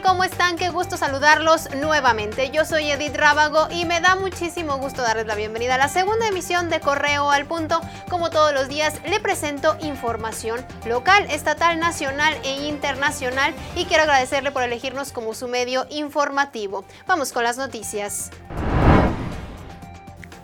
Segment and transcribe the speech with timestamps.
[0.00, 0.56] ¿Cómo están?
[0.56, 2.50] Qué gusto saludarlos nuevamente.
[2.50, 6.26] Yo soy Edith Rábago y me da muchísimo gusto darles la bienvenida a la segunda
[6.26, 7.80] emisión de Correo al Punto.
[8.08, 14.50] Como todos los días, le presento información local, estatal, nacional e internacional y quiero agradecerle
[14.50, 16.84] por elegirnos como su medio informativo.
[17.06, 18.30] Vamos con las noticias.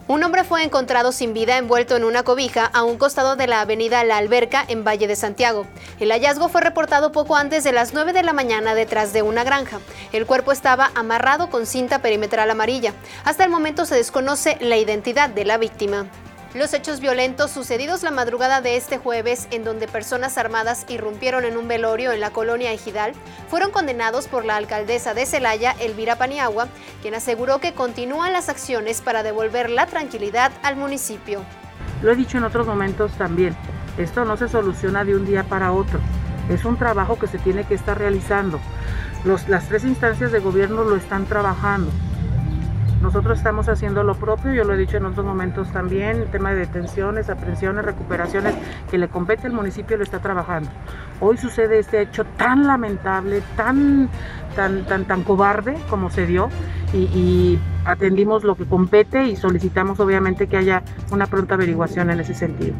[0.08, 3.60] Un hombre fue encontrado sin vida envuelto en una cobija a un costado de la
[3.60, 5.66] avenida La Alberca en Valle de Santiago.
[6.00, 9.44] El hallazgo fue reportado poco antes de las 9 de la mañana detrás de una
[9.44, 9.80] granja.
[10.14, 12.94] El cuerpo estaba amarrado con cinta perimetral amarilla.
[13.26, 16.06] Hasta el momento se desconoce la identidad de la víctima.
[16.54, 21.58] Los hechos violentos sucedidos la madrugada de este jueves, en donde personas armadas irrumpieron en
[21.58, 23.12] un velorio en la colonia Ejidal,
[23.48, 26.68] fueron condenados por la alcaldesa de Celaya, Elvira Paniagua,
[27.02, 31.44] quien aseguró que continúan las acciones para devolver la tranquilidad al municipio.
[32.02, 33.54] Lo he dicho en otros momentos también,
[33.98, 36.00] esto no se soluciona de un día para otro,
[36.48, 38.58] es un trabajo que se tiene que estar realizando.
[39.48, 41.90] las tres instancias de gobierno lo están trabajando.
[43.02, 46.50] Nosotros estamos haciendo lo propio, yo lo he dicho en otros momentos también, el tema
[46.50, 48.54] de detenciones, aprehensiones, recuperaciones
[48.90, 50.68] que le compete al municipio lo está trabajando.
[51.20, 54.08] Hoy sucede este hecho tan lamentable, tan,
[54.56, 56.48] tan, tan, tan cobarde como se dio
[56.92, 62.18] y, y atendimos lo que compete y solicitamos obviamente que haya una pronta averiguación en
[62.18, 62.74] ese sentido.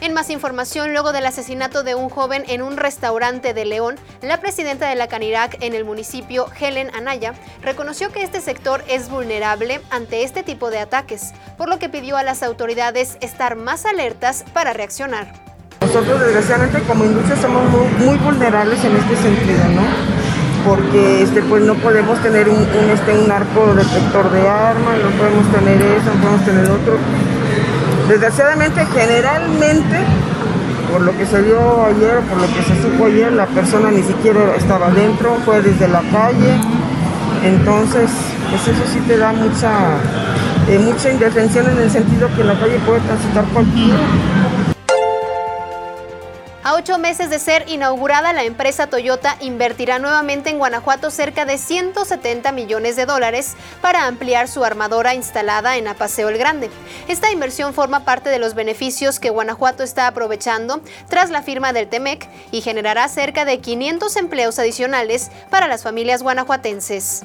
[0.00, 4.38] En más información, luego del asesinato de un joven en un restaurante de León, la
[4.38, 9.80] presidenta de la Canirac en el municipio, Helen Anaya, reconoció que este sector es vulnerable
[9.90, 14.44] ante este tipo de ataques, por lo que pidió a las autoridades estar más alertas
[14.52, 15.32] para reaccionar.
[15.80, 17.68] Nosotros desgraciadamente como industria somos
[17.98, 19.82] muy, vulnerables en este sentido, ¿no?
[20.64, 22.62] Porque este, pues no podemos tener un,
[22.92, 26.98] este, un arco detector de armas, no podemos tener eso, no podemos tener otro
[28.08, 29.98] Desgraciadamente, generalmente,
[30.90, 34.02] por lo que se dio ayer, por lo que se supo ayer, la persona ni
[34.02, 36.58] siquiera estaba dentro, fue desde la calle.
[37.44, 38.10] Entonces,
[38.50, 39.70] pues eso sí te da mucha,
[40.68, 43.98] eh, mucha indefensión en el sentido que en la calle puede transitar cualquiera.
[46.68, 51.56] A ocho meses de ser inaugurada, la empresa Toyota invertirá nuevamente en Guanajuato cerca de
[51.56, 56.68] 170 millones de dólares para ampliar su armadora instalada en Apaseo el Grande.
[57.08, 61.88] Esta inversión forma parte de los beneficios que Guanajuato está aprovechando tras la firma del
[61.88, 67.22] TEMEC y generará cerca de 500 empleos adicionales para las familias guanajuatenses.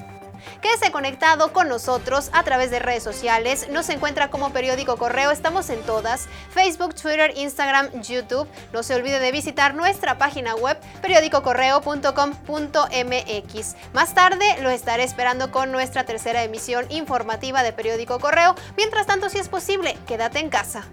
[0.62, 3.68] Quédese conectado con nosotros a través de redes sociales.
[3.70, 5.32] Nos encuentra como Periódico Correo.
[5.32, 8.48] Estamos en todas: Facebook, Twitter, Instagram, YouTube.
[8.72, 13.76] No se olvide de visitar nuestra página web periódicocorreo.com.mx.
[13.94, 18.56] Más tarde lo estaré esperando con nuestra tercera emisión informativa de Periódico Correo.
[18.78, 20.84] Mientras tanto, si es posible, quédate en casa.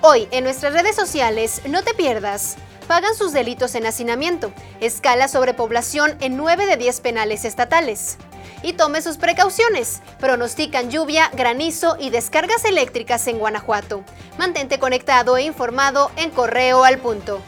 [0.00, 2.56] Hoy en nuestras redes sociales, no te pierdas
[2.88, 8.16] pagan sus delitos en hacinamiento, escala sobrepoblación en 9 de 10 penales estatales
[8.62, 10.00] y tome sus precauciones.
[10.18, 14.04] Pronostican lluvia, granizo y descargas eléctricas en Guanajuato.
[14.38, 17.40] Mantente conectado e informado en Correo al Punto.